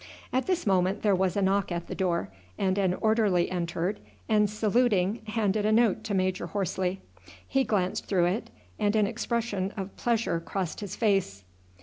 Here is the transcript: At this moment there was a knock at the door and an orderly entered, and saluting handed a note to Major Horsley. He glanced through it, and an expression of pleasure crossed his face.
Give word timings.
At 0.33 0.47
this 0.47 0.65
moment 0.65 1.03
there 1.03 1.13
was 1.13 1.37
a 1.37 1.43
knock 1.43 1.71
at 1.71 1.85
the 1.85 1.93
door 1.93 2.29
and 2.57 2.79
an 2.79 2.95
orderly 2.95 3.51
entered, 3.51 3.99
and 4.27 4.49
saluting 4.49 5.21
handed 5.27 5.63
a 5.63 5.71
note 5.71 6.03
to 6.05 6.15
Major 6.15 6.47
Horsley. 6.47 7.01
He 7.47 7.63
glanced 7.63 8.05
through 8.07 8.25
it, 8.25 8.49
and 8.79 8.95
an 8.95 9.05
expression 9.05 9.71
of 9.77 9.95
pleasure 9.97 10.39
crossed 10.39 10.79
his 10.79 10.95
face. 10.95 11.43